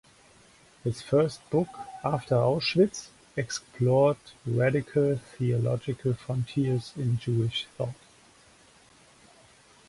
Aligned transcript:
His 0.83 0.99
first 1.03 1.47
book, 1.51 1.67
"After 2.03 2.33
Auschwitz", 2.33 3.09
explored 3.37 4.17
radical 4.47 5.17
theological 5.37 6.15
frontiers 6.15 6.91
in 6.95 7.19
Jewish 7.19 7.67
thought. 7.77 7.93